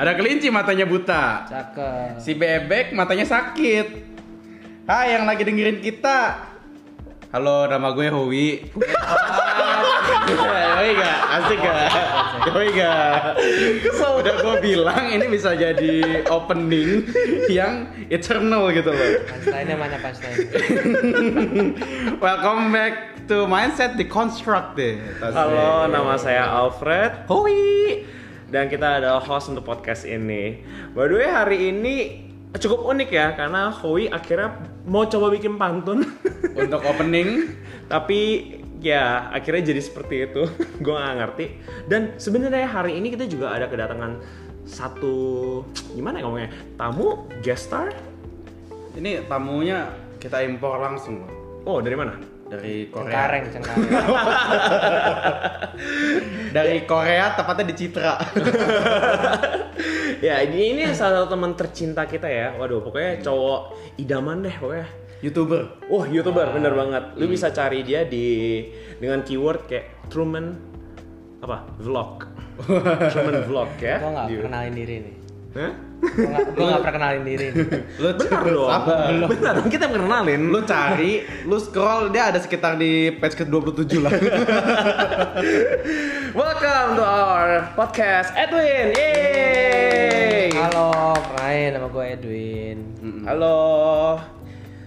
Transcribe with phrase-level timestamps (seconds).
[0.00, 1.44] Ada kelinci matanya buta.
[1.44, 2.24] Cakep.
[2.24, 4.16] Si bebek matanya sakit.
[4.88, 6.48] Hai yang lagi dengerin kita.
[7.28, 8.64] Halo, nama gue Howi.
[10.24, 11.18] Yoi gak?
[11.36, 11.92] Asik gak?
[12.48, 13.44] Yoi gak?
[14.24, 17.04] Udah gue bilang ini bisa jadi opening
[17.52, 19.20] yang eternal gitu loh.
[19.28, 20.48] Punchline-nya mana punchline?
[22.24, 25.20] Welcome back to Mindset Deconstructed.
[25.20, 28.16] Halo, nama saya Alfred Howi.
[28.50, 30.60] Dan kita adalah host untuk podcast ini.
[30.92, 31.94] By the way, hari ini
[32.58, 34.58] cukup unik ya karena Howie akhirnya
[34.90, 36.02] mau coba bikin pantun.
[36.60, 37.54] Untuk opening
[37.86, 38.20] Tapi
[38.82, 40.42] ya akhirnya jadi seperti itu.
[40.84, 41.46] Gue nggak ngerti.
[41.86, 44.18] Dan sebenarnya hari ini kita juga ada kedatangan
[44.66, 45.62] satu
[45.96, 47.90] gimana ya ngomongnya tamu guest star.
[48.98, 49.86] ini tamunya
[50.18, 51.30] kita impor langsung loh.
[51.62, 52.39] Oh dari mana?
[52.50, 53.06] Dari Korea.
[53.06, 53.90] Cengkareng, cengkareng.
[56.50, 58.18] Dari Korea tepatnya di Citra.
[60.26, 62.58] ya ini ini salah satu teman tercinta kita ya.
[62.58, 63.60] Waduh pokoknya cowok
[64.02, 64.90] idaman deh pokoknya.
[65.22, 65.86] YouTuber.
[65.94, 67.14] Oh youtuber bener banget.
[67.14, 68.66] Lu bisa cari dia di
[68.98, 70.58] dengan keyword kayak Truman
[71.38, 72.26] apa vlog.
[73.14, 74.02] Truman vlog ya.
[74.02, 75.19] Gue nggak perkenalin diri nih.
[75.50, 75.74] Hah?
[75.98, 77.48] Gue nggak gue nggak perkenalin diri.
[78.02, 78.70] Lu Benar dong.
[78.70, 79.10] Sabar.
[79.26, 80.40] Benar dong kita kenalin.
[80.46, 81.12] Lu cari,
[81.42, 84.14] lu scroll dia ada sekitar di page ke-27 lah.
[86.38, 88.94] Welcome to our podcast Edwin.
[88.94, 90.54] Yeay.
[90.54, 92.78] Halo, kenalin nama gue Edwin.
[93.26, 93.58] Halo.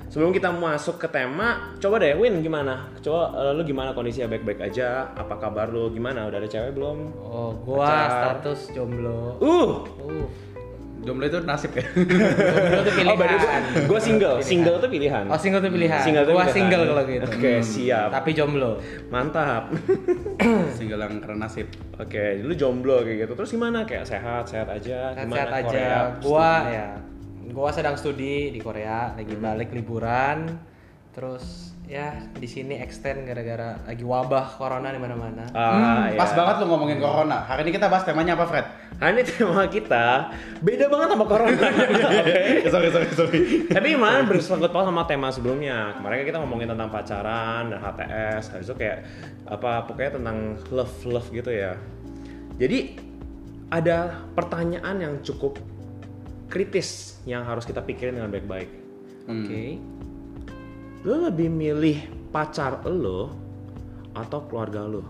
[0.07, 2.85] Sebelum kita masuk ke tema, coba deh Win gimana?
[3.01, 5.09] Coba eh, lu gimana kondisinya baik-baik aja?
[5.11, 5.89] Apa kabar lu?
[5.89, 6.29] Gimana?
[6.29, 6.97] Udah ada cewek belum?
[7.17, 8.37] Oh, gua Pacar.
[8.39, 9.41] status jomblo.
[9.41, 10.29] Uh, Uh,
[11.03, 11.83] Jomblo itu nasib ya.
[11.83, 13.11] jomblo tuh pilihan.
[13.11, 13.59] Oh, berarti gua,
[13.91, 14.35] gua single.
[14.39, 15.23] Single tuh pilihan.
[15.27, 15.99] Oh, single tuh pilihan.
[15.99, 16.55] Single tuh gua pilihan.
[16.55, 17.27] single kalau gitu.
[17.27, 18.09] Oke, siap.
[18.15, 18.71] Tapi jomblo.
[19.11, 19.63] Mantap.
[20.79, 21.67] Single yang karena nasib.
[21.99, 23.33] Oke, lu jomblo kayak gitu.
[23.35, 23.83] Terus gimana?
[23.83, 25.11] Kayak sehat, sehat aja.
[25.13, 25.67] Gimana Sehat aja.
[25.67, 25.97] Korea?
[26.23, 26.71] Gua Studi?
[26.71, 26.87] ya.
[27.53, 30.47] Gua sedang studi di Korea, lagi balik liburan.
[31.13, 35.43] Terus ya di sini extend gara-gara lagi wabah corona di mana-mana.
[35.51, 36.35] Ah, Hmm, Pas ya.
[36.35, 37.43] banget lu ngomongin corona.
[37.43, 38.65] Hari ini kita bahas temanya apa, Fred?
[38.93, 41.59] Nah, ini tema kita beda banget sama corona.
[42.23, 42.39] Oke.
[42.65, 43.39] sorry, sorry, sorry.
[43.67, 45.91] Tapi kemarin bersangkut paut sama tema sebelumnya.
[45.93, 48.43] Kemarin kan kita ngomongin tentang pacaran dan HTS.
[48.51, 48.97] Habis itu kayak
[49.45, 50.37] apa pokoknya tentang
[50.71, 51.75] love love gitu ya.
[52.55, 52.95] Jadi
[53.67, 55.59] ada pertanyaan yang cukup
[56.47, 58.69] kritis yang harus kita pikirin dengan baik-baik.
[59.25, 59.81] Oke.
[61.03, 63.35] Lo lebih milih pacar lo
[64.15, 65.03] atau keluarga lo?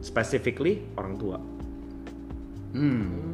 [0.00, 1.38] Specifically orang tua.
[2.72, 3.32] Hmm.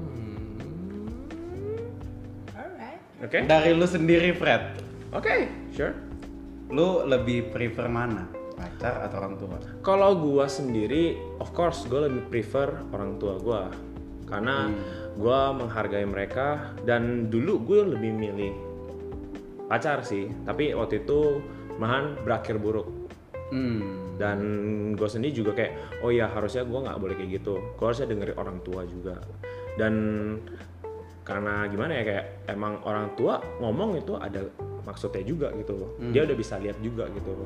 [3.19, 3.47] Oke?
[3.47, 4.79] Dari lu sendiri, Fred.
[5.15, 5.95] Oke, sure.
[6.71, 8.27] Lu lebih prefer mana?
[8.59, 9.57] Pacar atau orang tua?
[9.87, 13.71] Kalau gua sendiri, of course, gua lebih prefer orang tua gua
[14.27, 14.67] karena
[15.15, 18.55] gua menghargai mereka dan dulu gue lebih milih
[19.71, 21.41] pacar sih, tapi waktu itu
[21.79, 22.89] malahan berakhir buruk.
[23.49, 24.21] Hmm.
[24.21, 24.37] dan
[24.93, 27.57] gue sendiri juga kayak oh ya harusnya gue nggak boleh kayak gitu.
[27.81, 29.17] Gue harusnya dengerin orang tua juga.
[29.81, 29.95] Dan
[31.25, 34.45] karena gimana ya kayak emang orang tua ngomong itu ada
[34.85, 37.37] maksudnya juga gitu dia udah bisa lihat juga gitu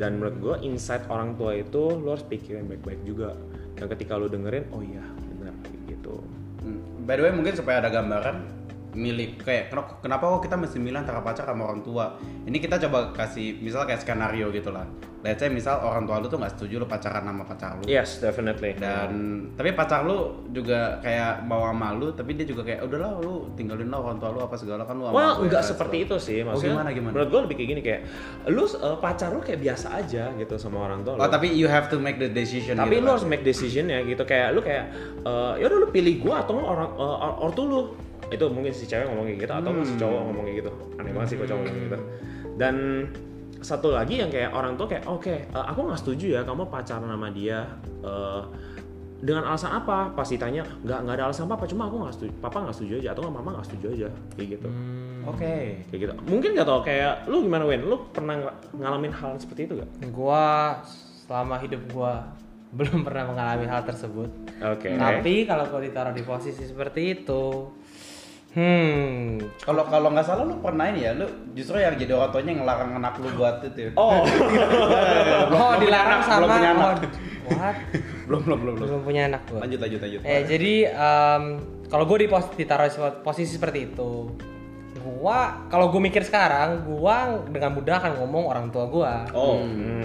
[0.00, 3.36] dan menurut gue insight orang tua itu lo harus pikirin baik-baik juga.
[3.76, 5.04] Dan ketika lo dengerin oh iya
[5.36, 6.16] benar kayak gitu.
[6.64, 6.80] Hmm.
[7.04, 8.59] By the way, mungkin supaya ada gambaran
[8.90, 9.70] milih kayak
[10.02, 13.86] kenapa, kok kita mesti milih antara pacar sama orang tua ini kita coba kasih misal
[13.86, 14.82] kayak skenario gitu lah
[15.20, 18.18] let's say misal orang tua lu tuh nggak setuju lu pacaran sama pacar lu yes
[18.18, 19.10] definitely dan
[19.54, 23.92] tapi pacar lu juga kayak mau sama lu tapi dia juga kayak udahlah lu tinggalin
[23.92, 26.40] lah orang tua lu apa segala kan lu sama Well, nggak kan, seperti itu sih.
[26.40, 27.12] Oh, Maksudnya, gimana, gimana?
[27.12, 28.00] menurut gue lebih kayak gini kayak,
[28.48, 31.20] lu uh, pacar lu kayak biasa aja gitu sama orang tua lu.
[31.20, 33.14] oh tapi you have to make the decision tapi gitu lu kan?
[33.20, 34.88] harus make decision ya gitu kayak lu kayak
[35.20, 37.80] eh, ya udah lu pilih gua atau orang uh, or- ortu lu
[38.30, 40.70] itu mungkin si cewek ngomong kayak gitu atau si cowok ngomong kayak gitu.
[40.96, 41.98] Aneh banget sih kalau cowok ngomong gitu.
[42.56, 42.76] Dan
[43.60, 47.10] satu lagi yang kayak orang tua kayak oke eh, aku nggak setuju ya kamu pacaran
[47.10, 47.66] sama dia
[48.00, 48.42] eh,
[49.20, 50.16] dengan alasan apa?
[50.16, 52.92] Pasti tanya nggak nggak ada alasan apa apa cuma aku nggak setuju papa nggak setuju
[53.04, 54.68] aja atau nggak mama nggak setuju aja kayak gitu.
[55.28, 55.54] Oke
[55.92, 56.12] kayak gitu.
[56.24, 59.90] Mungkin nggak tau kayak lu gimana Wen lu pernah ng- ngalamin hal seperti itu gak
[60.08, 60.80] Gua
[61.28, 62.32] selama hidup gua
[62.70, 64.30] belum pernah mengalami hal tersebut.
[64.56, 64.88] oke.
[64.96, 67.66] Tapi kalau gua ditaruh di posisi seperti itu,
[68.54, 72.52] hmm, kalau kalau nggak salah lu pernah ini ya lu justru yang jadi orang tuanya
[72.58, 73.90] ngelarang anak lu buat itu ya?
[73.94, 74.26] oh
[75.54, 76.86] oh dilarang belum sama punya anak.
[76.90, 77.76] oh, what?
[78.30, 79.58] belum belum belum belum belum punya anak gua.
[79.66, 81.44] lanjut lanjut lanjut Eh jadi em,
[81.90, 84.30] kalau gue di pos ditaruh di posisi seperti itu,
[85.02, 89.26] gua kalau gue mikir sekarang, gua dengan mudah akan ngomong orang tua gua.
[89.34, 89.58] oh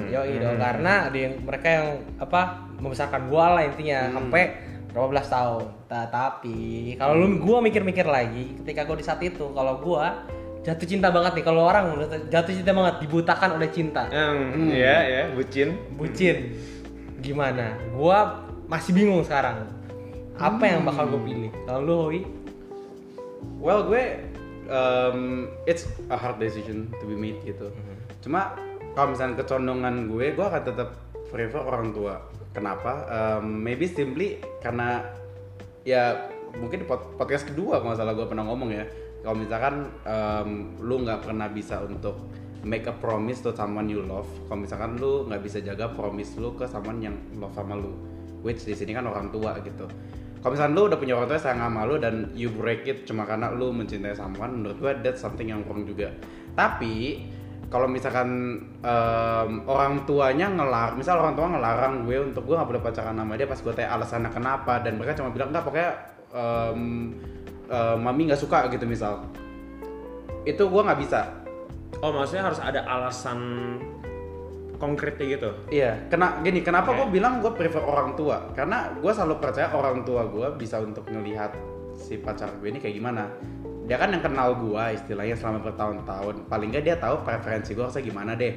[0.10, 1.88] Yo dong karena ada yang mereka yang
[2.18, 5.68] apa membesarkan gua lah intinya sampai berapa belas tahun?
[5.92, 10.24] Ta- tapi kalau lu gua mikir-mikir lagi ketika gua di saat itu kalau gua
[10.64, 12.00] jatuh cinta banget nih kalau orang
[12.32, 14.08] jatuh cinta banget dibutakan oleh cinta.
[14.08, 14.38] Yang
[14.72, 15.76] ya ya bucin.
[16.00, 16.56] bucin.
[17.20, 17.76] Gimana?
[17.92, 19.68] Gua masih bingung sekarang.
[20.36, 21.52] Apa yang bakal gue pilih?
[21.64, 22.22] Kalau lu Hoi
[23.56, 24.04] Well gue
[24.68, 27.72] um, it's a hard decision to be made gitu.
[28.20, 28.58] Cuma
[28.94, 30.90] kalau misalnya kecondongan gue, gue akan tetap
[31.32, 32.20] prefer orang tua.
[32.56, 33.04] Kenapa?
[33.12, 35.04] Um, maybe simply karena
[35.84, 38.88] ya mungkin podcast kedua kalau salah gue pernah ngomong ya.
[39.22, 42.16] Kalau misalkan um, lu nggak pernah bisa untuk
[42.64, 46.56] make a promise to someone you love, kalau misalkan lu nggak bisa jaga promise lu
[46.56, 47.92] ke someone yang love sama lu,
[48.40, 49.86] which di sini kan orang tua gitu
[50.46, 53.02] kalau misalnya lu udah punya orang tua yang sayang sama lu dan you break it
[53.10, 56.14] cuma karena lu mencintai someone menurut gua that's something yang wrong juga
[56.54, 57.26] tapi
[57.70, 62.82] kalau misalkan em, orang tuanya ngelar misal orang tua ngelarang gue untuk gue nggak boleh
[62.84, 65.92] pacaran sama dia pas gue tanya alasannya kenapa dan mereka cuma bilang enggak pokoknya
[66.32, 66.82] em,
[67.68, 69.26] em, mami nggak suka gitu misal
[70.46, 71.46] itu gue nggak bisa
[72.04, 73.40] Oh maksudnya harus ada alasan
[74.76, 75.50] konkretnya gitu.
[75.72, 76.98] Iya, kena gini, kenapa Oke.
[77.00, 78.52] gue bilang gue prefer orang tua?
[78.52, 81.56] Karena gue selalu percaya orang tua gue bisa untuk melihat
[81.96, 83.32] si pacar gue ini kayak gimana.
[83.86, 86.50] Dia kan yang kenal gue istilahnya selama bertahun-tahun.
[86.50, 88.54] Paling nggak dia tahu preferensi gue harusnya gimana deh.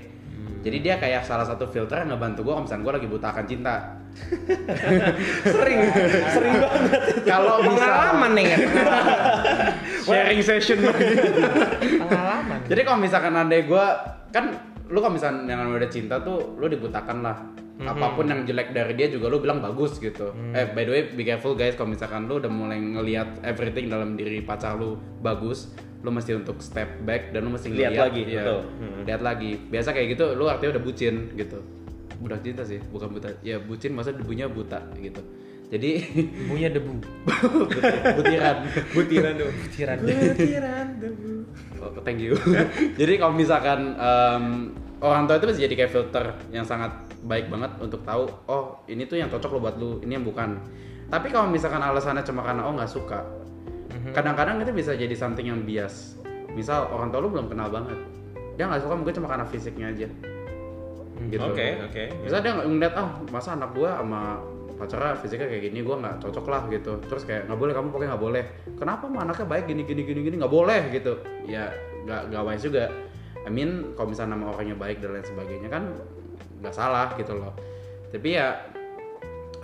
[0.59, 3.45] Jadi dia kayak salah satu filter yang ngebantu gue kalau misalnya gue lagi buta akan
[3.47, 3.75] cinta.
[5.55, 5.81] Sering,
[6.35, 6.91] sering banget.
[7.23, 9.17] Kalau bisa pengalaman nih ya pengalaman.
[10.09, 10.79] Sharing session
[12.03, 13.87] pengalaman Jadi kalau misalkan andai gue
[14.35, 14.45] kan
[14.89, 17.37] lu kalau misalnya yang udah cinta tuh lu dibutakan lah.
[17.79, 20.35] Apa pun yang jelek dari dia juga lu bilang bagus gitu.
[20.51, 24.19] Eh by the way be careful guys kalau misalkan lu udah mulai ngelihat everything dalam
[24.19, 25.71] diri pacar lu bagus,
[26.03, 28.61] lu mesti untuk step back dan lu mesti Lihat lagi, iya, betul.
[28.83, 29.03] Hmm.
[29.07, 29.51] Lihat lagi.
[29.71, 31.59] Biasa kayak gitu lu artinya udah bucin gitu.
[32.19, 33.31] Udah cinta sih, bukan buta.
[33.47, 35.23] Ya bucin maksudnya debunya buta gitu.
[35.69, 35.91] Jadi
[36.49, 36.97] punya debu
[38.19, 38.57] butiran.
[38.97, 39.51] butiran tuh.
[39.53, 41.33] butiran Butiran debu.
[41.79, 42.35] Oh, thank you.
[43.01, 44.45] Jadi kalau misalkan em,
[44.99, 46.91] orang tua itu bisa jadi kayak filter yang sangat
[47.23, 50.59] baik banget untuk tahu, oh ini tuh yang cocok lo buat lu, ini yang bukan.
[51.09, 53.23] Tapi kalau misalkan alasannya cuma karena oh nggak suka,
[54.15, 56.19] kadang-kadang itu bisa jadi something yang bias.
[56.55, 57.99] Misal orang tua lu belum kenal banget,
[58.59, 60.09] dia nggak suka mungkin cuma karena fisiknya aja.
[61.19, 61.43] Gitu.
[61.43, 62.03] Oke, oke.
[62.23, 64.39] Misal dia nggak ngeliat, ah masa anak gua sama
[64.79, 67.03] pacarnya fisiknya kayak gini, gua nggak cocok lah gitu.
[67.11, 68.45] Terus kayak nggak boleh kamu pokoknya nggak boleh.
[68.79, 71.19] Kenapa mah anaknya baik gini gini gini gini nggak boleh gitu?
[71.47, 71.75] Ya
[72.07, 72.87] nggak nggak wise juga.
[73.49, 75.89] I mean kalau misalnya nama orangnya baik dan lain sebagainya kan
[76.61, 77.57] nggak salah gitu loh.
[78.13, 78.61] Tapi ya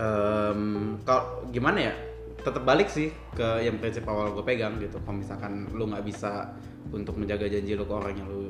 [0.01, 1.95] em kalau gimana ya
[2.41, 6.53] tetap balik sih ke yang prinsip awal gue pegang gitu kalau misalkan lu nggak bisa
[6.93, 8.43] untuk menjaga janji lu ke orang yang lu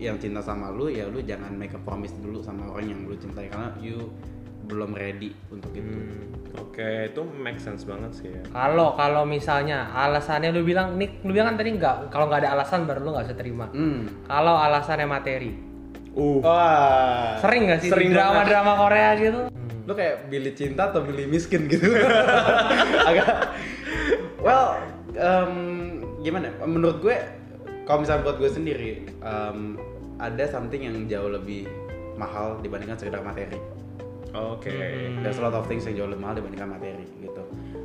[0.00, 3.14] yang cinta sama lu ya lu jangan make a promise dulu sama orang yang lu
[3.18, 4.12] cintai karena you
[4.70, 5.90] belum ready untuk itu.
[6.58, 8.42] Oke, itu make sense banget sih ya.
[8.50, 12.50] kalau kalau misalnya alasannya lu bilang nih lu bilang kan tadi nggak kalau nggak ada
[12.58, 13.66] alasan baru lu nggak bisa terima.
[13.74, 14.06] Hmm.
[14.26, 15.52] kalau alasannya materi.
[16.10, 16.42] Uh.
[16.42, 17.38] wah.
[17.38, 18.50] Sering nggak sih Sering drama banget.
[18.50, 19.40] drama Korea gitu?
[19.86, 21.86] Lu kayak pilih cinta atau pilih miskin gitu?
[23.10, 23.54] Agak.
[24.42, 24.78] Well
[25.14, 25.52] em,
[26.22, 26.50] gimana?
[26.66, 27.16] Menurut gue
[27.86, 28.90] kalau misalnya buat gue sendiri
[29.22, 29.78] em,
[30.18, 31.66] ada something yang jauh lebih
[32.18, 33.56] mahal dibandingkan sekedar materi
[34.32, 34.70] Oke.
[35.20, 37.42] there's a lot of things yang jauh lebih mahal dibandingkan materi gitu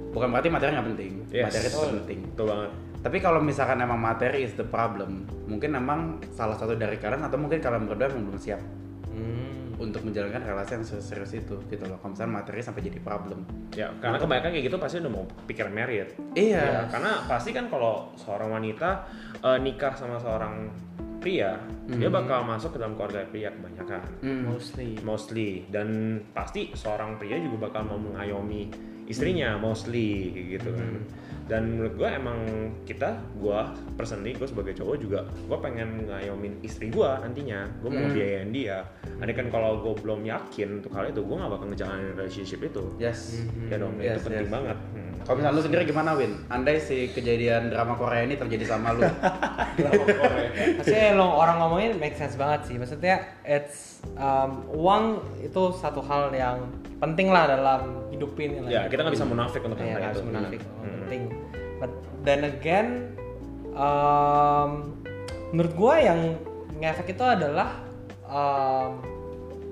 [0.09, 1.45] bukan berarti materi nggak penting Yes.
[1.49, 2.71] materi itu penting Betul banget.
[3.01, 5.11] tapi kalau misalkan emang materi is the problem
[5.43, 5.99] mungkin emang
[6.31, 8.61] salah satu dari kalian atau mungkin kalian berdua emang belum siap
[9.09, 9.75] hmm.
[9.75, 13.91] untuk menjalankan relasi yang serius itu gitu loh kalau misalnya materi sampai jadi problem Ya,
[13.99, 16.15] karena kebanyakan kayak gitu pasti udah mau pikir married.
[16.31, 19.03] iya Ya, karena pasti kan kalau seorang wanita
[19.37, 20.71] eh, nikah sama seorang
[21.19, 21.57] pria,
[21.87, 24.01] dia bakal masuk ke dalam keluarga pria kebanyakan.
[24.21, 24.41] Hmm.
[24.45, 28.69] mostly Mostly dan pasti seorang pria juga bakal mau mengayomi
[29.05, 30.91] istrinya mostly kayak gitu kan.
[31.45, 32.39] Dan menurut gue emang
[32.89, 33.59] kita, gue
[33.93, 38.81] personally gue sebagai cowok juga gue pengen ngayomin istri gue nantinya, gue mau ngebiayain dia.
[39.21, 42.83] Andai kan kalau gue belum yakin untuk hal itu, gue gak bakal ngejalanin relationship itu.
[42.97, 44.53] yes Ya dong, Yes, itu penting yes.
[44.57, 44.77] banget.
[44.97, 45.14] Hmm.
[45.23, 49.01] Kalau misalnya lu sendiri gimana Win andai si kejadian drama Korea ini terjadi sama lu
[50.77, 52.75] Maksudnya lo orang ngomongin make sense banget sih.
[52.75, 55.03] Maksudnya it's um, uang
[55.39, 56.67] itu satu hal yang
[56.97, 60.07] penting lah dalam hidupin Ya, kita nggak bisa munafik untuk Iya, hal itu.
[60.09, 60.79] harus munafik, Hmm.
[60.79, 61.21] uang penting.
[61.75, 61.91] But
[62.23, 62.87] then again,
[63.75, 64.95] um,
[65.51, 66.19] menurut gua yang
[66.75, 67.69] ngefek itu adalah
[68.23, 69.03] um,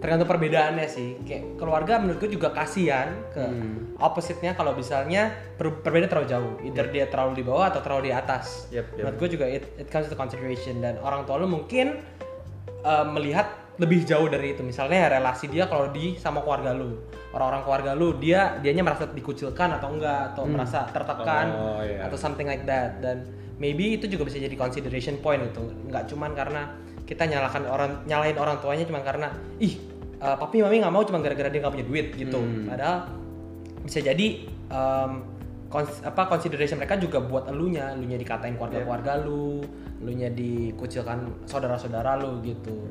[0.03, 1.23] tergantung perbedaannya sih.
[1.23, 3.95] Kayak keluarga menurut gua juga kasihan ke Hmm.
[3.95, 6.53] opposite-nya kalau misalnya per perbedaan terlalu jauh.
[6.59, 8.67] Either dia terlalu di bawah atau terlalu di atas.
[8.69, 8.95] Yep, yep.
[8.99, 12.03] Menurut gue juga it, it comes to consideration dan orang tua lu mungkin
[12.83, 16.93] uh, melihat lebih jauh dari itu misalnya relasi dia kalau di sama keluarga lu
[17.33, 22.05] orang-orang keluarga lu dia dianya merasa dikucilkan atau enggak atau merasa tertekan Oh, iya.
[22.05, 23.25] atau something like that dan
[23.57, 26.61] maybe itu juga bisa jadi consideration point itu nggak cuman karena
[27.03, 29.73] kita nyalakan orang nyalain orang tuanya cuma karena ih
[30.23, 32.39] eh, papi mami nggak mau cuma gara-gara dia nggak punya duit gitu.
[32.71, 32.97] Padahal
[33.83, 35.11] bisa jadi um,
[35.67, 37.91] cons- apa consideration mereka juga buat elunya.
[37.91, 39.59] Elunya dikatain keluarga-keluarga lu
[39.99, 42.87] elunya dikucilkan saudara-saudara lu gitu.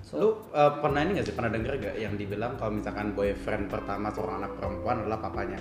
[0.00, 3.70] So, Lu uh, pernah ini gak sih, pernah denger gak yang dibilang kalau misalkan boyfriend
[3.70, 5.60] pertama seorang anak perempuan adalah papanya?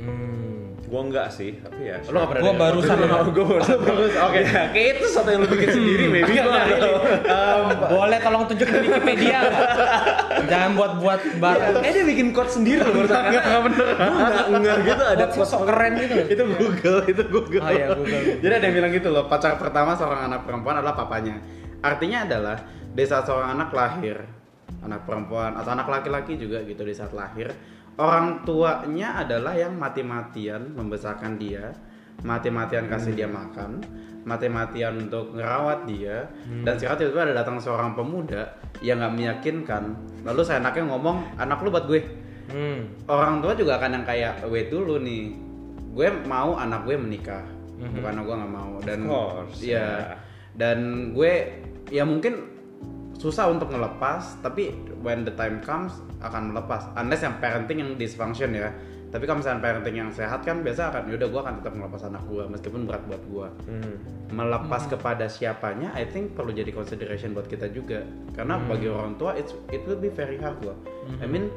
[0.00, 2.02] hmm, Gua enggak sih, tapi ya.
[2.10, 3.20] Lu gak pernah Gua barusan Lu- denger.
[3.30, 3.76] Gua barusan
[4.26, 4.40] Oke.
[4.42, 8.88] Ya, kayak itu sesuatu yang lu bikin sendiri, maybe gua nggak boleh tolong tunjukin di
[8.90, 9.68] Wikipedia nggak?
[10.50, 13.22] jangan buat-buat barang Eh dia bikin quote sendiri loh barusan.
[13.22, 13.86] Enggak bener.
[13.86, 17.62] Gua enggak enggak gitu ada sok keren gitu itu Google, itu Google.
[17.62, 18.22] Oh iya, Google.
[18.42, 21.38] Jadi ada yang bilang gitu loh, pacar pertama seorang anak perempuan adalah papanya.
[21.80, 22.58] Artinya adalah
[22.90, 24.26] di saat seorang anak lahir,
[24.82, 27.54] anak perempuan atau anak laki-laki juga gitu di saat lahir,
[28.00, 31.76] orang tuanya adalah yang mati-matian membesarkan dia,
[32.24, 33.84] mati-matian kasih dia makan,
[34.24, 36.32] mati-matian untuk ngerawat dia,
[36.64, 39.92] dan sekarang tiba-tiba ada datang seorang pemuda yang nggak meyakinkan,
[40.24, 42.00] lalu saya anaknya ngomong, anak lu buat gue,
[42.48, 43.04] hmm.
[43.04, 45.36] orang tua juga akan yang kayak wait dulu nih
[45.90, 47.44] gue mau anak gue menikah.
[47.80, 48.76] Bukan gue nggak mau.
[48.84, 49.88] Dan course, ya ya.
[50.52, 51.32] dan gue
[51.88, 52.59] ya mungkin
[53.20, 54.72] susah untuk ngelepas tapi
[55.04, 55.92] when the time comes
[56.24, 56.88] akan melepas.
[56.96, 58.72] Unless yang parenting yang dysfunction ya.
[59.10, 62.22] Tapi kalau misalnya parenting yang sehat kan biasa akan yaudah gue akan tetap melepas anak
[62.30, 63.94] gue meskipun berat buat gue Hmm.
[64.30, 68.06] melepas kepada siapanya I think perlu jadi consideration buat kita juga.
[68.32, 70.78] Karena bagi orang tua it's, it will be very hard loh.
[71.18, 71.50] I mean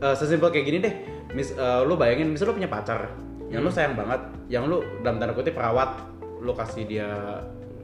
[0.00, 0.94] uh, sesimpel kayak gini deh.
[1.36, 3.12] Mis uh, lu bayangin misal lu punya pacar
[3.52, 4.20] yang lu sayang banget
[4.50, 6.02] yang lu dalam tanda kutip perawat
[6.42, 7.08] lu kasih dia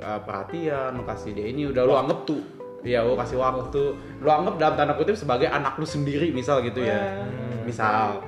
[0.02, 4.28] uh, perhatian lu kasih dia ini udah lu anggap tuh Iya, lu kasih waktu, lu
[4.28, 7.22] anggap dalam tanda kutip sebagai anak lu sendiri, misal gitu ya,
[7.62, 8.18] misal.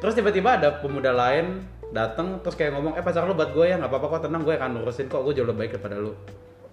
[0.00, 1.60] Terus tiba-tiba ada pemuda lain
[1.92, 4.54] datang terus kayak ngomong, eh pacar lu buat gue ya nggak apa-apa kok tenang gue
[4.56, 6.12] akan ngurusin kok gue jauh lebih baik daripada lu.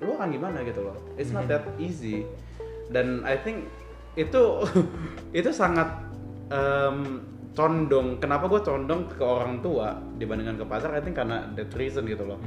[0.04, 0.96] Lu akan gimana gitu loh?
[1.16, 2.28] It's not that easy.
[2.92, 3.68] Dan I think
[4.20, 4.64] itu
[5.40, 5.88] itu sangat
[6.52, 7.24] em,
[7.56, 8.20] condong.
[8.20, 10.92] Kenapa gue condong ke orang tua dibandingkan ke pacar?
[10.92, 12.40] I think karena that reason gitu loh.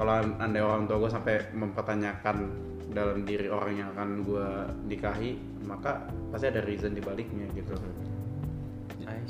[0.00, 2.48] Kalau andai orang tua gue sampai mempertanyakan
[2.90, 4.46] dalam diri orang yang akan gue
[4.90, 7.74] nikahi, maka pasti ada reason di baliknya gitu.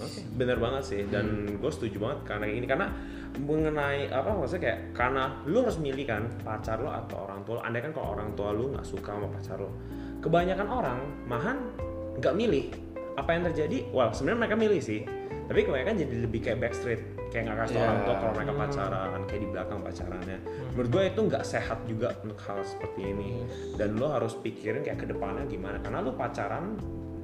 [0.00, 2.93] Oke, bener banget sih dan gue setuju banget karena ini karena
[3.40, 7.62] mengenai apa maksudnya kayak karena lu harus milih kan pacar lo atau orang tua lo.
[7.64, 9.73] Andai kan kalau orang tua lu nggak suka sama pacar lo,
[10.21, 11.57] kebanyakan orang mahan
[12.21, 12.64] nggak milih.
[13.17, 13.88] Apa yang terjadi?
[13.93, 15.00] Well sebenarnya mereka milih sih,
[15.49, 17.87] tapi kebanyakan jadi lebih kayak backstreet kayak nggak kasih Yeah.
[17.87, 20.38] orang tua kalau mereka pacaran kayak di belakang pacarannya.
[20.70, 23.30] Menurut gue itu nggak sehat juga untuk hal seperti ini
[23.75, 26.75] dan lo harus pikirin kayak ke depannya gimana karena lo pacaran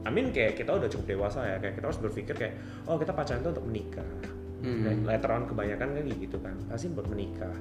[0.02, 3.10] I mean kayak kita udah cukup dewasa ya kayak kita harus berpikir kayak oh kita
[3.10, 4.06] pacaran itu untuk menikah
[4.56, 5.04] Hmm.
[5.04, 7.52] later on kebanyakan kan kayak gitu kan pasti buat menikah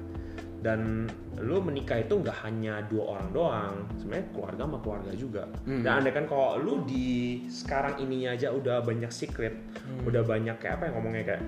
[0.58, 1.04] dan
[1.36, 5.84] lu menikah itu nggak hanya dua orang doang sebenarnya keluarga sama keluarga juga Hmm.
[5.84, 7.06] dan andai kan kalau lu di
[7.46, 9.54] sekarang ininya aja udah banyak secret
[10.02, 11.42] udah banyak kayak apa yang ngomongnya kayak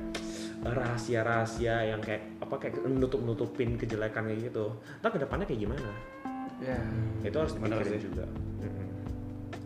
[0.61, 5.91] rahasia-rahasia yang kayak apa kayak nutup nutupin kejelekan kayak gitu ntar ke depannya kayak gimana
[6.59, 6.75] Ya.
[7.23, 8.11] itu harus dipikirin sih.
[8.11, 8.27] juga
[8.59, 8.87] Mm-mm.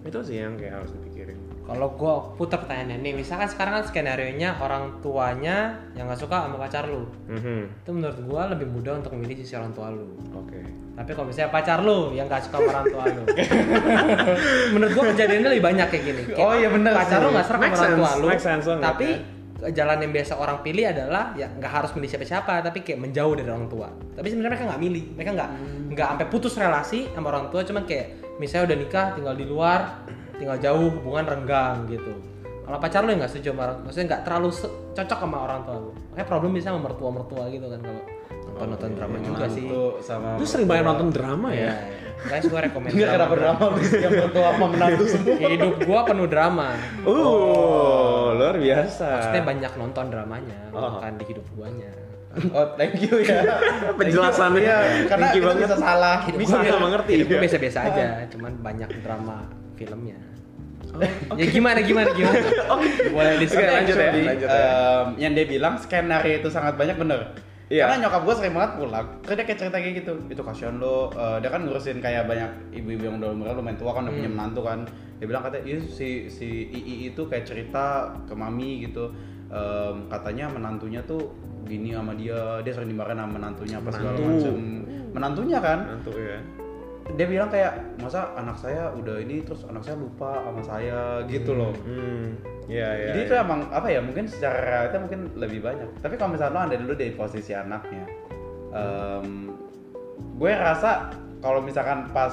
[0.04, 4.34] itu sih yang kayak harus dipikirin Kalau gue putar pertanyaannya nih, misalkan sekarang kan skenario
[4.34, 7.80] nya orang tuanya yang nggak suka sama pacar lu, Mhm.
[7.80, 10.11] itu menurut gue lebih mudah untuk memilih sisi orang tua lu.
[10.34, 10.58] oke
[10.92, 13.22] Tapi kalau misalnya pacar lu yang gak suka sama orang tua lu,
[14.75, 16.22] menurut gue kejadiannya lebih banyak kayak gini.
[16.28, 17.22] Kayak Oh, iya bener Pacar sih.
[17.22, 18.28] lu gak serak sama orang tua lu,
[18.82, 19.18] tapi ya.
[19.71, 23.47] Jalan yang biasa orang pilih adalah ya nggak harus milih siapa-siapa, tapi kayak menjauh dari
[23.47, 23.95] orang tua.
[24.19, 25.50] Tapi sebenarnya mereka nggak milih, mereka nggak
[25.95, 28.07] nggak sampai putus relasi sama orang tua, cuman kayak
[28.42, 29.81] misalnya udah nikah, tinggal di luar,
[30.35, 32.11] tinggal jauh, hubungan renggang gitu.
[32.62, 34.49] Kalau pacar lu nggak setuju sama orang, maksudnya nggak terlalu
[34.95, 35.90] cocok sama orang tua lu.
[36.11, 38.02] Makanya problem bisa sama mertua-mertua gitu kan kalau
[38.52, 39.64] nonton nonton drama juga sih.
[39.99, 41.75] Sama lu sering banget nonton drama Iya, ya
[42.23, 45.37] guys gue rekomend Enggak kenapa drama lu yang mertua sama menantu semua.
[45.42, 46.68] Hidup gua penuh drama.
[47.02, 49.09] Uh, luar biasa.
[49.11, 50.97] Maksudnya banyak nonton dramanya, Oh.
[50.97, 51.90] bukan di hidup guanya.
[52.49, 53.44] Oh, thank you ya.
[53.99, 54.62] Penjelasannya.
[54.62, 55.66] Iya, karena Thank you kita banget.
[55.66, 56.16] bisa salah.
[56.25, 57.12] Hidup Bisa gua- nggak mengerti.
[57.18, 59.37] Hidup biasa-biasa aja, cuman banyak drama
[59.75, 60.18] filmnya.
[61.35, 62.37] Ya gimana gimana gimana?
[63.16, 64.61] Boleh di Oke, lanjut ya, lanjut ya.
[64.61, 67.32] em, yang dia bilang skenario itu sangat banyak bener.
[67.73, 67.88] Iya.
[67.88, 70.12] Karena nyokap gue sering banget pulang, terus dia kayak cerita kayak gitu.
[70.29, 73.91] Itu kasihan lo, eh, dia kan ngurusin kayak banyak ibu-ibu yang udah umurnya lumayan tua
[73.91, 74.37] kan, udah punya Hmm.
[74.37, 74.79] menantu kan.
[75.17, 77.85] Dia bilang katanya, "Iya si si II itu kayak cerita
[78.23, 79.09] ke mami gitu.
[79.49, 84.29] Em, katanya menantunya tuh gini sama dia, dia sering dimarahin sama menantunya apa segala Menantu.
[84.29, 84.55] macem.
[85.12, 86.38] Menantunya kan, Nantu ya.
[87.11, 91.52] dia bilang kayak masa anak saya udah ini terus anak saya lupa sama saya gitu
[91.52, 92.37] loh Hmm,
[92.71, 93.07] iya iya.
[93.11, 93.26] jadi iya.
[93.26, 96.76] itu emang apa ya mungkin secara realita mungkin lebih banyak tapi kalau misalnya lo ada
[96.78, 98.04] dulu dari posisi anaknya
[98.71, 99.26] em,
[100.38, 101.11] gue rasa
[101.42, 102.33] kalau misalkan pas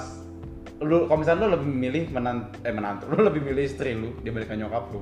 [0.79, 4.65] lu kalau misalnya lu lebih milih menant eh menantu lu lebih milih istri lu dibandingkan
[4.67, 5.01] nyokap lu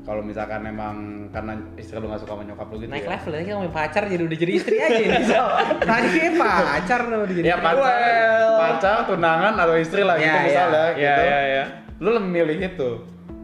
[0.00, 3.30] kalau misalkan emang karena istri lu gak suka sama nyokap lu gitu naik ya level
[3.30, 5.44] ya kita ngomongin pacar jadi udah jadi istri aja ini so
[5.84, 8.52] tadi pacar udah jadi ya pacar Well.
[8.58, 10.42] pacar tunangan atau istri lah gitu Ya, ya.
[10.42, 11.64] misalnya Iya gitu iya iya.
[12.00, 12.90] lu lebih milih itu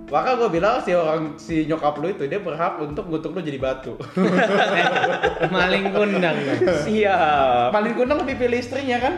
[0.07, 3.59] maka gue bilang si orang si nyokap lu itu dia berhak untuk ngutuk lu jadi
[3.59, 3.99] batu.
[5.55, 6.37] Maling kundang.
[6.87, 7.75] Siap.
[7.75, 9.15] paling kundang lebih pilih istrinya kan?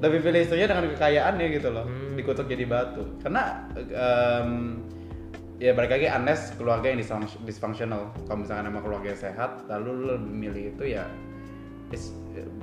[0.00, 1.84] Lebih pilih istrinya dengan kekayaannya gitu loh
[2.16, 3.04] dikutuk jadi batu.
[3.20, 4.80] Karena em,
[5.60, 6.98] ya balik lagi unless keluarga yang
[7.44, 11.04] dysfunctional kalau misalkan emang keluarga sehat lalu lu lebih milih itu ya
[11.92, 12.08] is,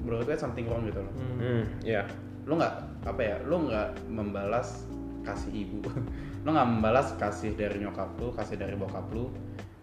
[0.02, 1.14] menurut gue something wrong gitu loh.
[1.38, 2.10] Hmm, iya.
[2.50, 4.90] lu nggak apa ya lu nggak membalas
[5.30, 5.80] kasih ibu.
[6.46, 9.30] Lu nggak membalas kasih dari nyokap lu kasih dari bokap lu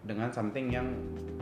[0.03, 0.87] dengan something yang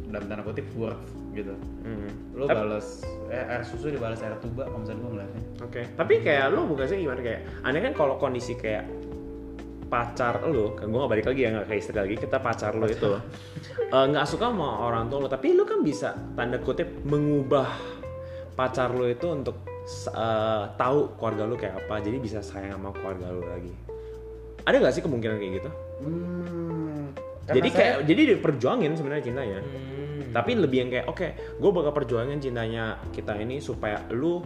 [0.08, 1.02] dalam tanda kutip worth
[1.34, 1.54] gitu.
[1.82, 2.06] Hmm.
[2.38, 5.42] lu Tapi- balas eh, air susu dibalas air tuba kalau misalnya gue ngeliatnya.
[5.66, 8.86] Oke, tapi kayak lu bukan sih gimana kayak aneh kan kalau kondisi kayak
[9.90, 12.86] pacar lu, kan gue gak balik lagi ya nggak kayak istri lagi, kita pacar lu
[12.88, 13.12] itu.
[13.94, 17.70] Eh, nggak suka sama orang tua lu, tapi lu kan bisa tanda kutip mengubah
[18.58, 19.62] pacar lu itu untuk
[20.10, 23.70] eh, tahu keluarga lu kayak apa, jadi bisa sayang sama keluarga lu lagi.
[24.64, 25.70] Ada nggak sih kemungkinan kayak gitu?
[26.00, 27.02] hmm,
[27.44, 29.60] jadi kayak jadi diperjuangin sebenarnya cintanya.
[29.60, 30.32] Hmm.
[30.32, 31.26] Tapi lebih yang kayak oke,
[31.60, 34.40] gue bakal perjuangin cintanya kita ini supaya lu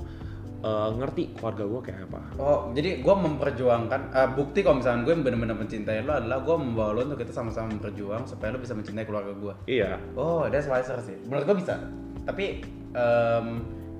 [0.58, 2.20] eh, ngerti keluarga gue kayak apa.
[2.36, 6.90] oh jadi gue memperjuangkan eh, bukti kalau misalnya gue benar-benar mencintai lo adalah gue membawa
[6.98, 10.02] lo untuk kita sama-sama berjuang supaya lo bisa mencintai keluarga gue Iya.
[10.18, 11.14] Oh, that's wiser sih.
[11.30, 11.78] Menurut gue bisa.
[12.26, 13.46] Tapi em,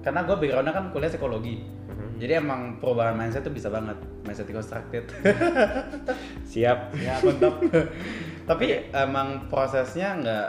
[0.02, 1.56] karena gue backgroundnya kan kuliah psikologi.
[2.18, 3.94] Jadi emang perubahan mindset tuh bisa banget.
[4.22, 5.06] Mindset constructed.
[6.50, 6.78] Siap.
[6.98, 7.54] ya, mantap.
[8.50, 10.48] Tapi emang prosesnya nggak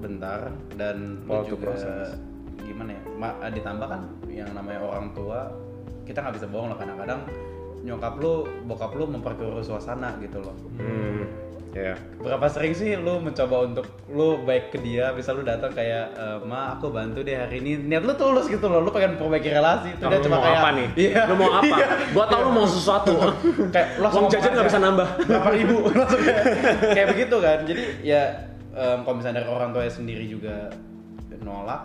[0.00, 2.18] bentar dan Waktu juga proses.
[2.58, 3.02] gimana ya?
[3.14, 5.52] Ma- ditambah kan yang namanya orang tua
[6.02, 7.20] kita nggak bisa bohong lah kadang-kadang
[7.80, 8.34] nyokap lu,
[8.64, 11.28] bokap lu memperkeruh suasana gitu loh Hmm.
[11.74, 11.98] Ya.
[12.22, 16.24] berapa sering sih lu mencoba untuk lu baik ke dia bisa lu datang kayak e,
[16.46, 17.82] ma aku bantu deh hari ini.
[17.90, 20.70] Niat lu tulus gitu loh lu pengen perbaiki relasi itu dia Lu cuma kayak apa
[20.70, 20.88] nih?
[20.94, 21.22] iya.
[21.26, 21.76] Lu mau apa?
[22.14, 23.18] Gua tau lu mau sesuatu.
[23.74, 25.08] kayak lo Uang jajan nggak bisa nambah.
[25.26, 25.76] berapa ribu?
[25.98, 26.44] Langsung kayak,
[26.94, 27.58] kayak begitu kan.
[27.66, 28.22] Jadi ya
[28.70, 30.56] em, kalau misalnya dari orang tuanya sendiri juga
[31.42, 31.82] nolak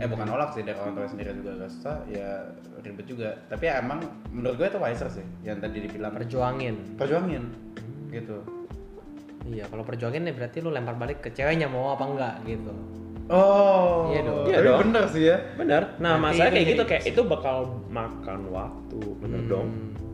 [0.00, 2.46] eh bukan nolak sih dari orang tua sendiri juga gak susah ya
[2.80, 3.34] ribet juga.
[3.50, 6.14] Tapi ya emang menurut gue itu wiser sih yang tadi dibilang.
[6.14, 6.94] Perjuangin.
[6.94, 7.42] Perjuangin.
[8.08, 8.61] Gitu
[9.44, 12.72] iya kalau perjuangin ya berarti lu lempar balik ke ceweknya mau apa enggak gitu
[13.28, 14.44] oh Iya dong.
[14.44, 14.78] Iya tapi dong.
[14.82, 15.82] bener sih ya Bener.
[15.96, 17.56] Nah, Nanti masalah kayak gitu kayak itu bakal
[17.88, 19.68] makan waktu, bener dong.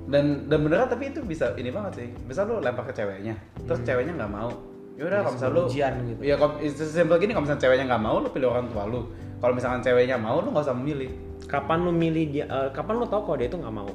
[0.06, 3.80] dan dan beneran tapi itu bisa ini banget sih bisa lu lempar ke ceweknya terus
[3.82, 4.48] ceweknya nggak mau
[4.96, 6.20] ya udah kalau misalnya lu ujian gitu.
[6.22, 9.00] ya kalau simpel gini kalau misalnya ceweknya nggak mau lu pilih orang tua lu
[9.36, 11.10] kalau misalkan ceweknya mau lu nggak usah memilih
[11.44, 12.44] Kapan lu milih dia?
[12.44, 13.88] eh, kapan lu tahu kalau dia itu nggak mau?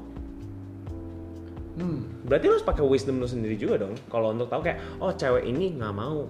[1.76, 2.24] Hmm.
[2.24, 3.94] Berarti lu harus pakai wisdom lu sendiri juga dong.
[4.08, 6.26] Kalau untuk tahu kayak, oh cewek ini nggak mau.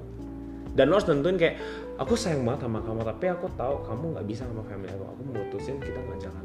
[0.72, 1.58] Dan lu harus tentuin kayak,
[1.96, 5.04] aku sayang banget sama kamu, tapi aku tahu kamu nggak bisa sama family aku.
[5.06, 6.44] Aku mutusin kita nggak jalan.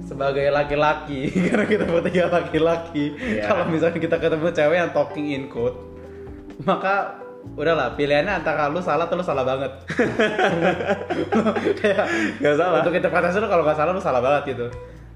[0.00, 3.44] sebagai laki-laki karena kita bertiga laki-laki Iya.
[3.44, 5.76] kalau misalnya kita ketemu cewek yang talking in code
[6.64, 7.20] maka
[7.52, 9.68] udahlah pilihannya antara lu salah atau lu salah banget
[11.80, 12.04] kayak
[12.40, 12.80] Nggak salah.
[12.80, 14.66] untuk interpretasi lu kalau nggak salah lu salah banget gitu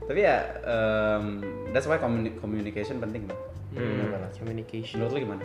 [0.05, 1.25] tapi ya em,
[1.71, 3.41] that's why communi- communication penting bang.
[3.73, 5.01] Hmm, communication.
[5.01, 5.43] Menurut lu gimana?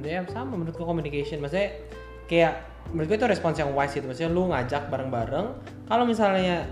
[0.00, 1.38] Ya sama menurut gue communication.
[1.38, 1.74] Maksudnya
[2.24, 2.54] kayak
[2.90, 4.06] menurut gue itu respons yang wise gitu.
[4.06, 5.46] Maksudnya lu ngajak bareng-bareng
[5.84, 6.66] kalau misalnya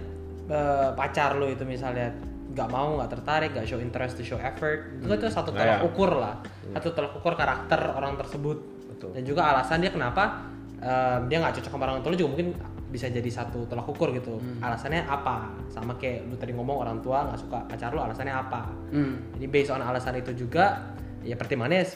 [0.47, 2.15] eh, pacar lu itu misalnya
[2.51, 5.79] nggak mau nggak tertarik nggak show interest to show effort itu itu satu Nah, tolak
[5.79, 5.87] ya.
[5.87, 6.35] ukur lah.
[6.71, 8.59] Satu tolak ukur karakter orang tersebut.
[8.91, 9.17] Betul.
[9.17, 10.45] dan juga alasan dia kenapa
[10.81, 12.49] eh, dia nggak cocok sama orang tua lu juga mungkin
[12.91, 17.23] bisa jadi satu tolak ukur gitu alasannya apa sama kayak lu tadi ngomong orang tua
[17.31, 19.39] nggak suka pacar lu alasannya apa hmm.
[19.39, 20.91] jadi based on alasan itu juga
[21.23, 21.87] ya pertimbangannya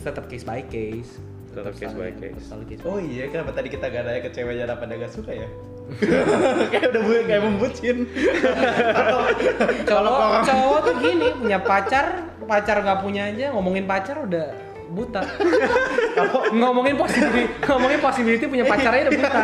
[0.00, 1.20] tetap case by case.
[1.50, 2.46] Tetap case by case.
[2.46, 2.82] case.
[2.86, 5.48] oh iya kenapa tadi kita gak nanya ke ceweknya apa gak suka ya
[6.70, 7.96] kayak udah bu kayak membucin
[9.90, 12.06] Cowok cowok tuh gini punya pacar,
[12.46, 14.54] pacar gak punya aja ngomongin pacar udah
[14.90, 15.22] buta.
[16.20, 19.42] Kalau ngomongin possibility, ngomongin possibility punya pacarnya udah buta.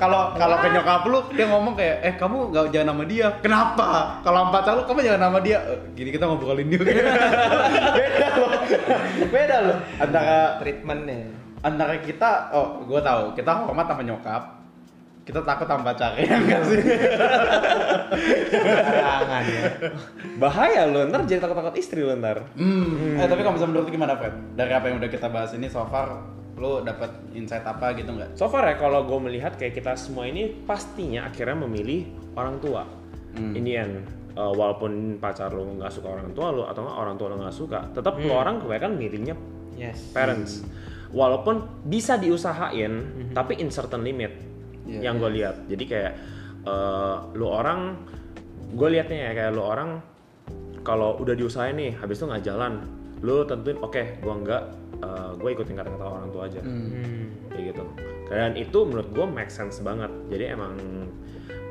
[0.00, 3.26] kalau kalau ke nyokap lu dia ngomong kayak eh kamu nggak jangan nama dia.
[3.44, 3.88] Kenapa?
[4.24, 5.58] Kalau sama pacar lu kamu jangan nama dia.
[5.68, 7.02] "Eh, gini kita ngobrolin dia beda
[8.40, 8.50] loh.
[9.28, 9.78] Beda loh.
[10.00, 11.20] Antara Treatmentnya.
[11.64, 14.63] antara kita oh gue tahu kita hormat sama nyokap
[15.24, 16.80] kita takut sama pacarnya enggak sih
[18.94, 19.64] Jangan ya.
[20.36, 22.44] Bahaya lo, ntar jadi takut-takut istri lo ntar.
[22.54, 23.18] hmm.
[23.18, 25.82] eh tapi kalau misalnya menurut gimana Fred dari apa yang udah kita bahas ini so
[25.88, 26.20] far
[26.54, 30.30] lu dapat insight apa gitu nggak So far ya kalau gue melihat kayak kita semua
[30.30, 32.06] ini pastinya akhirnya memilih
[32.38, 32.86] orang tua.
[33.34, 34.06] In the end,
[34.38, 37.50] uh, walaupun pacar lo nggak suka orang tua lo atau nggak orang tua lo nggak
[37.50, 39.34] suka, tetap lo orang kebanyakan milihnya
[39.74, 40.14] Yes.
[40.14, 40.62] parents.
[41.10, 43.02] Walaupun bisa diusahain,
[43.34, 44.53] tapi in certain limit
[44.84, 45.56] Iya, yang gue lihat.
[45.68, 46.12] Jadi kayak
[46.68, 47.96] uh, lu orang,
[48.76, 50.00] gue liatnya ya kayak lu orang
[50.84, 52.84] kalau udah diusahain nih, habis itu nggak jalan,
[53.24, 54.62] lu tentuin oke, gue nggak,
[55.40, 57.48] gue ikutin kata-kata orang tua aja, Hmm.
[57.48, 57.84] kayak gitu.
[58.28, 60.12] Dan itu menurut gue make sense banget.
[60.28, 60.76] Jadi emang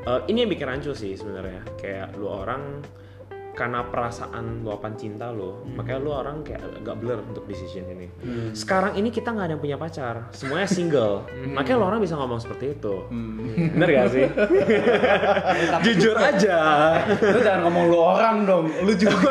[0.06, 1.62] uh, ini yang bikin rancu sih sebenarnya.
[1.78, 2.82] Kayak lu orang
[3.54, 8.10] karena perasaan luapan cinta lo, makanya lu orang kayak agak blur untuk decision ini.
[8.50, 11.22] Sekarang ini kita nggak ada yang punya pacar, semuanya single,
[11.56, 12.94] makanya lu orang bisa ngomong seperti itu.
[13.70, 14.26] Bener gak sih?
[15.86, 16.58] Jujur aja.
[17.06, 19.30] lu jangan ngomong lu orang dong lu juga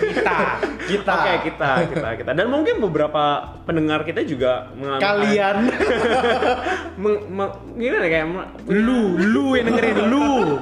[0.00, 0.38] kita
[0.84, 2.30] kita Oke kita, kita, kita.
[2.32, 3.22] Dan mungkin beberapa
[3.62, 5.56] pendengar kita juga mengalami kalian
[7.02, 10.58] meng- meng- gimana kayak me- Lu, lu yang dengerin lu.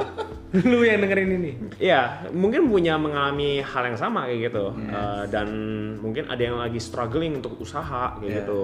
[0.69, 1.53] lu yang dengerin ini.
[1.81, 5.49] Iya, mungkin punya mengalami hal yang sama kayak gitu, Eh, dan
[5.97, 8.37] mungkin ada yang lagi struggling untuk usaha kayak Yeah.
[8.45, 8.63] gitu,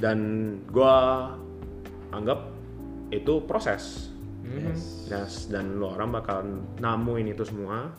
[0.00, 0.18] dan
[0.72, 0.96] gua
[2.10, 2.48] anggap
[3.12, 4.08] itu proses,
[5.08, 6.40] Yes, dan lo orang bakal
[6.80, 7.92] namuin itu semua,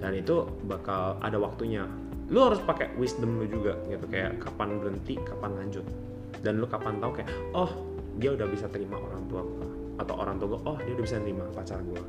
[0.00, 1.84] dan itu bakal ada waktunya.
[2.32, 5.84] Lu harus pakai wisdom lu juga gitu, kayak kapan berhenti, kapan lanjut,
[6.40, 7.68] dan lu kapan tahu kayak, oh
[8.16, 11.16] dia udah bisa terima orang tua gua, atau orang tua gua, oh dia udah bisa
[11.18, 12.02] terima pacar gua.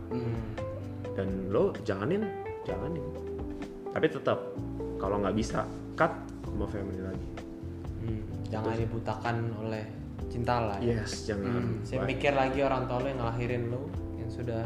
[1.12, 2.26] Dan lo jalanin
[2.64, 3.04] jalanin.
[3.90, 4.40] Tapi tetap
[4.96, 6.12] kalau nggak bisa cut
[6.52, 7.28] mau family lagi.
[8.00, 9.86] Hmm, Jangan dibutakan oleh
[10.26, 11.00] cinta lah ya.
[11.00, 11.80] yes jangan.
[11.82, 12.10] Saya Baik.
[12.12, 13.82] mikir lagi orang tua lo yang ngelahirin lo
[14.16, 14.64] yang sudah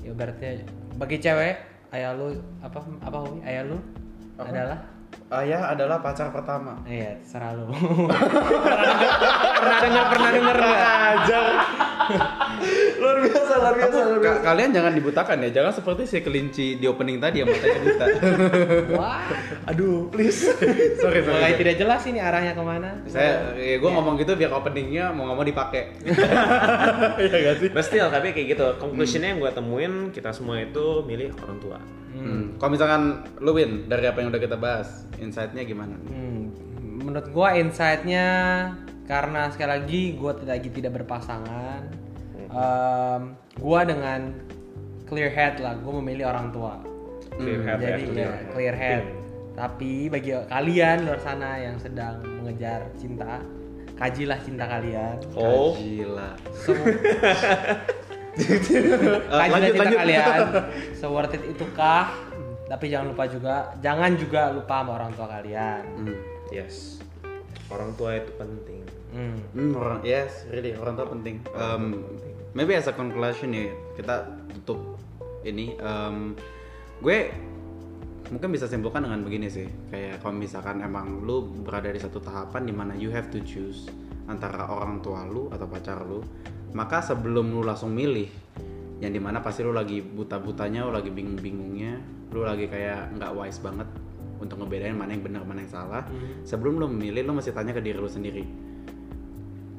[0.00, 0.62] ya berarti
[0.94, 1.54] bagi cewek
[1.90, 3.38] ayah lu apa apa Hui?
[3.42, 3.78] ayah lu
[4.34, 4.48] Apa?
[4.48, 4.78] adalah?
[5.30, 6.78] Ayah adalah pacar pertama.
[6.84, 7.66] Iya terserah lu
[9.58, 10.56] pernah dengar pernah dengar.
[10.56, 11.38] Nggak aja
[12.98, 15.50] luar biasa luar biasa luar Ka- kalian jangan dibutakan ya.
[15.60, 18.06] Jangan seperti si kelinci di opening tadi yang matanya buta.
[19.00, 19.22] Wah.
[19.70, 20.48] Aduh please.
[20.98, 21.60] Sorry mulai sorry.
[21.60, 22.90] tidak jelas ini arahnya ke mana?
[23.06, 25.82] Saya ya gue ngomong gitu biar openingnya mau ngomong dipakai.
[27.18, 27.68] Iya gak sih?
[27.74, 28.66] But still, tapi kayak gitu.
[28.78, 31.78] Conclusionnya yang gue temuin kita semua itu milih orang tua.
[32.14, 32.56] Hmm.
[32.56, 33.02] Kalau misalkan
[33.38, 35.94] lu Win dari apa yang udah kita bahas, insight-nya gimana?
[36.08, 36.50] Hmm,
[37.04, 38.26] menurut gua insight-nya
[39.08, 41.80] karena sekali lagi gua tidak lagi tidak berpasangan.
[42.48, 43.22] Em,
[43.56, 44.36] gua dengan
[45.08, 46.76] clear head lah gua memilih orang tua.
[47.40, 49.04] Clear head jadi ya ya, clear head.
[49.56, 53.40] Tapi bagi kalian luar sana yang sedang mengejar cinta
[53.96, 55.16] kajilah cinta kalian.
[55.32, 55.72] Oh.
[55.72, 56.36] Gila.
[56.52, 56.78] Sem-
[58.38, 59.98] kajilah lanjut, cinta lanjut.
[60.04, 60.40] kalian.
[61.00, 62.12] Se worth it itukah?
[62.68, 65.82] Tapi jangan lupa juga jangan juga lupa sama orang tua kalian.
[65.96, 66.16] Hmm.
[66.52, 67.00] yes.
[67.72, 69.40] Orang tua itu penting Hmm.
[69.56, 71.40] Hmm, orang, yes, really orang tua penting.
[71.56, 72.04] Um,
[72.52, 74.28] maybe as a conclusion nih, kita
[74.60, 75.00] tutup
[75.48, 75.76] ini.
[75.80, 76.36] Um,
[77.00, 77.32] gue
[78.28, 82.68] mungkin bisa simpulkan dengan begini sih, kayak kalau misalkan emang lu berada di satu tahapan
[82.68, 83.88] di mana you have to choose
[84.28, 86.20] antara orang tua lu atau pacar lu,
[86.76, 88.28] maka sebelum lu langsung milih,
[89.00, 91.96] yang di mana pasti lu lagi buta-butanya, lu lagi bingung-bingungnya,
[92.36, 93.88] lu lagi kayak nggak wise banget
[94.36, 96.04] untuk ngebedain mana yang benar mana yang salah.
[96.44, 98.68] Sebelum lu memilih, lu mesti tanya ke diri lu sendiri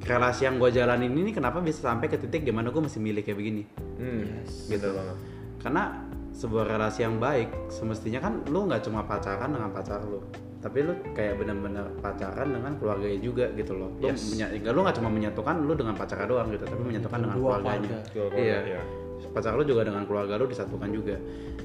[0.02, 3.22] relasi yang gue jalanin ini kenapa bisa sampai ke titik di mana gue mesti milih
[3.22, 3.64] kayak begini
[3.98, 4.22] hmm.
[4.22, 4.52] Yes.
[4.68, 5.18] gitu banget
[5.60, 5.84] karena
[6.32, 10.24] sebuah relasi yang baik semestinya kan lu nggak cuma pacaran dengan pacar lu
[10.60, 14.28] tapi lu kayak benar-benar pacaran dengan keluarganya juga gitu loh lu Yes.
[14.30, 17.44] menya- nggak- lu nggak cuma menyatukan lu dengan pacarnya doang gitu tapi menyatukan dengan Dua
[17.60, 18.12] keluarganya keluarga.
[18.12, 18.82] Keluarga, iya iya.
[19.30, 21.16] pacar lu juga dengan keluarga lu disatukan juga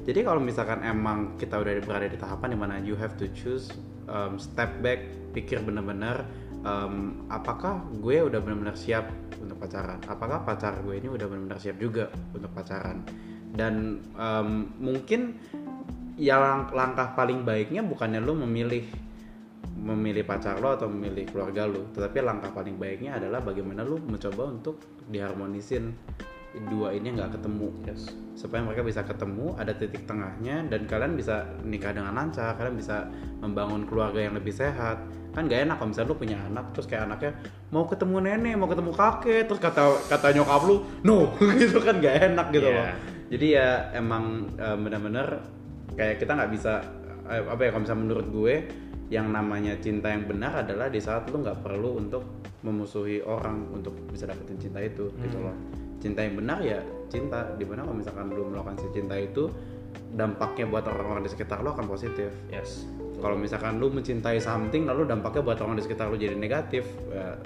[0.03, 3.71] jadi kalau misalkan emang kita udah berada di tahapan di mana you have to choose
[4.05, 6.23] um, step back pikir bener-bener
[6.65, 9.07] um, apakah gue udah benar-benar siap
[9.39, 10.01] untuk pacaran?
[10.09, 13.05] Apakah pacar gue ini udah benar-benar siap juga untuk pacaran?
[13.55, 15.39] Dan um, mungkin
[16.19, 18.83] ya lang- langkah paling baiknya bukannya lu memilih
[19.75, 24.47] memilih pacar lo atau memilih keluarga lo tetapi langkah paling baiknya adalah bagaimana lu mencoba
[24.47, 24.79] untuk
[25.11, 25.91] diharmonisin
[26.67, 27.67] dua ini nggak ketemu.
[27.85, 28.11] Yes.
[28.35, 33.07] Supaya mereka bisa ketemu ada titik tengahnya dan kalian bisa nikah dengan lancar kalian bisa
[33.39, 35.03] membangun keluarga yang lebih sehat.
[35.35, 37.35] Kan gak enak kalau misalnya lu punya anak terus kayak anaknya
[37.67, 42.31] mau ketemu nenek mau ketemu kakek terus kata kata nyokap lu no gitu kan gak
[42.31, 42.79] enak gitu Iya.
[42.79, 42.87] loh
[43.27, 45.43] jadi ya emang eh, benar-benar
[45.99, 46.79] kayak kita nggak bisa
[47.27, 48.55] eh, apa ya kalau misalnya menurut gue
[49.11, 52.23] yang namanya cinta yang benar adalah di saat lu nggak perlu untuk
[52.63, 55.51] memusuhi orang untuk bisa dapetin cinta itu gitu loh
[56.05, 57.49] cinta yang benar ya cinta.
[57.57, 59.49] Di mana kalau misalkan lu melakukan si cinta itu
[60.13, 62.29] dampaknya buat orang-orang di sekitar lu akan positif.
[62.53, 62.85] Yes.
[63.17, 67.41] Kalau misalkan lu mencintai something lalu dampaknya buat orang di sekitar lu jadi negatif ya,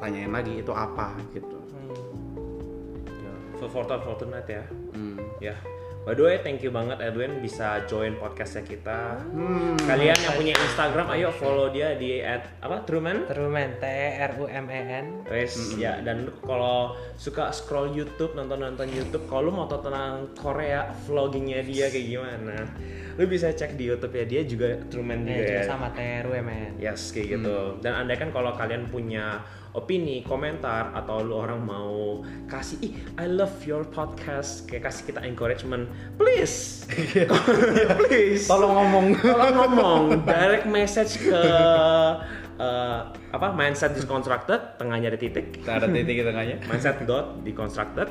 [0.00, 1.12] tanyain lagi itu apa?
[1.36, 1.58] gitu.
[3.20, 3.32] Ya,
[3.68, 4.64] fortunate fortunate ya.
[4.96, 5.20] Hmm.
[5.36, 5.54] ya
[6.02, 9.22] By the way, thank you banget Edwin bisa join podcastnya kita.
[9.22, 9.78] Hmm.
[9.78, 13.22] Kalian yang punya Instagram, ayo follow dia di at apa Truman.
[13.30, 13.86] Truman T
[14.18, 15.06] R U M E N.
[15.30, 20.26] Wes ya dan kalau suka scroll YouTube nonton nonton YouTube kalau lu mau tahu tentang
[20.34, 22.66] Korea vloggingnya dia kayak gimana
[23.14, 26.24] lu bisa cek di YouTube ya dia juga Truman juga Ya, juga sama T R
[26.26, 26.72] U M E N.
[26.82, 29.38] yes kayak gitu dan andai kan kalau kalian punya
[29.72, 34.68] opini komentar atau lu orang mau kasih ih I love your podcast.
[34.68, 35.88] Kayak kasih kita encouragement.
[36.20, 36.84] Please.
[38.04, 38.44] Please.
[38.48, 39.06] Tolong ngomong.
[39.20, 40.02] Tolong ngomong.
[40.28, 41.40] Direct message ke
[42.62, 43.00] eh,
[43.34, 45.58] apa mindset deconstructed tengahnya ada titik.
[45.58, 46.56] Kita ada titik di tengahnya.
[46.70, 48.08] Mindset dot deconstructed.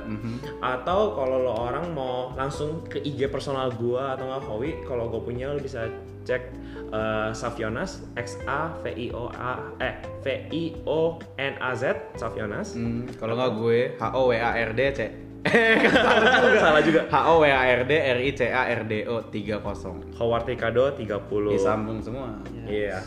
[0.60, 5.22] Atau kalau lo orang mau langsung ke IG personal gua atau nggak Howie kalau gue
[5.24, 5.88] punya lo bisa
[6.28, 6.54] cek
[6.92, 12.16] eh, Savionas X A V I O A eh V I O N A Z
[12.20, 12.76] Savionas.
[12.76, 15.02] Hmm, kalau nggak gue H O W A R D C.
[16.62, 17.10] Salah juga.
[17.10, 20.46] H O W A R D R I C A R D O 30 Howard
[20.46, 21.10] Ricardo 30
[21.50, 22.38] disambung semua.
[22.70, 23.02] Iya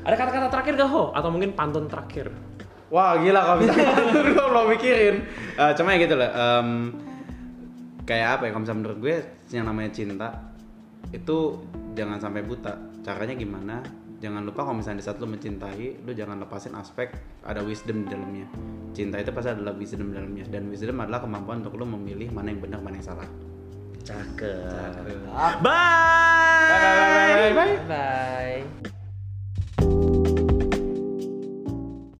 [0.00, 2.32] ada kata-kata terakhir gak Ho atau mungkin pantun terakhir
[2.90, 5.16] Wah gila kalau bisa ngatur gue belum mikirin.
[5.54, 6.30] Eh, cuma ya gitu lah.
[6.34, 6.90] em,
[8.02, 8.50] kayak apa ya?
[8.50, 9.14] Kalau misalnya menurut gue
[9.54, 10.28] yang namanya cinta
[11.14, 11.54] itu
[11.94, 12.74] jangan sampai buta.
[13.06, 13.78] Caranya gimana?
[14.18, 17.14] Jangan lupa kalau misalnya di saat lu mencintai, lu jangan lepasin aspek
[17.46, 18.50] ada wisdom di dalamnya.
[18.90, 22.50] Cinta itu pasti adalah wisdom di dalamnya dan wisdom adalah kemampuan untuk lu memilih mana
[22.50, 23.28] yang benar mana yang salah.
[24.00, 25.14] cakep Cakep.
[25.62, 27.54] bye Bye bye bye bye.
[27.54, 27.76] bye.
[27.86, 28.98] Bye.